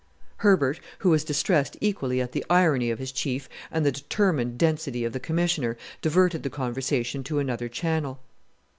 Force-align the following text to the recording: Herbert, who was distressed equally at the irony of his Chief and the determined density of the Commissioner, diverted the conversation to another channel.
Herbert, 0.37 0.79
who 0.97 1.11
was 1.11 1.23
distressed 1.23 1.77
equally 1.79 2.19
at 2.21 2.31
the 2.31 2.43
irony 2.49 2.89
of 2.89 2.97
his 2.97 3.11
Chief 3.11 3.47
and 3.69 3.85
the 3.85 3.91
determined 3.91 4.57
density 4.57 5.03
of 5.05 5.13
the 5.13 5.19
Commissioner, 5.19 5.77
diverted 6.01 6.41
the 6.41 6.49
conversation 6.49 7.23
to 7.25 7.37
another 7.37 7.69
channel. 7.69 8.19